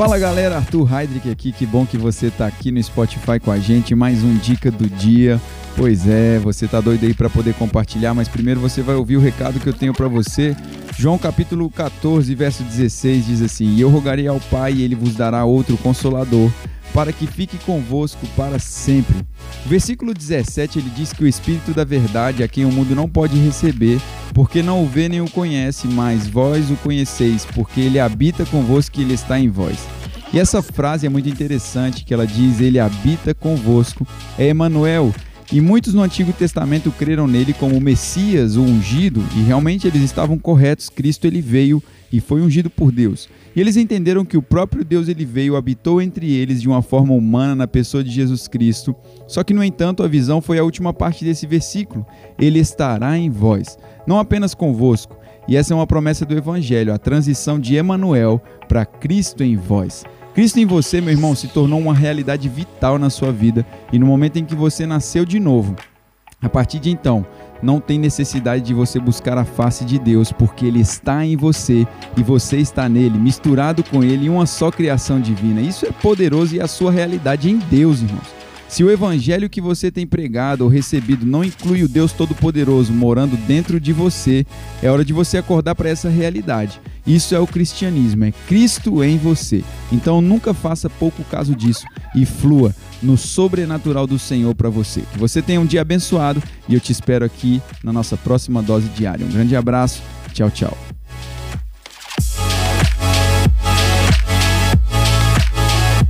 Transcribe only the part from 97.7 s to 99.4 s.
na nossa próxima dose diária. Um